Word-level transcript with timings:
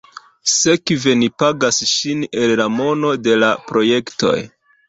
Sekve 0.51 1.13
ni 1.19 1.27
pagas 1.43 1.79
ŝin 1.91 2.25
el 2.47 2.57
la 2.63 2.67
mono 2.81 3.15
de 3.29 3.37
la 3.45 3.55
projektoj. 3.69 4.37